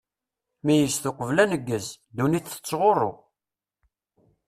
[0.65, 3.11] Meyyzet uqbel aneggez, ddunit tettɣuṛṛu!